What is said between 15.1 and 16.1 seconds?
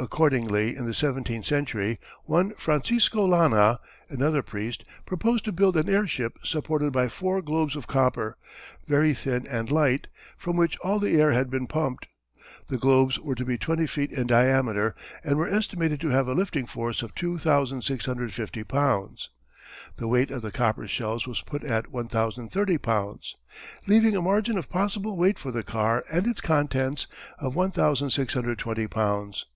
and were estimated to